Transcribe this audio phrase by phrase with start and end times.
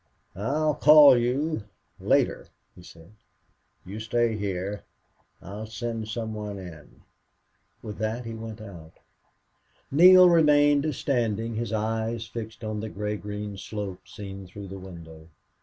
[0.35, 1.65] "I'll call you
[1.99, 3.11] later," he said.
[3.85, 4.81] "You stay here.
[5.43, 7.03] I'll send some one in."
[7.83, 8.93] With that he went out.
[9.91, 15.29] Neale remained standing, his eyes fixed on the gray green slope, seen through the window.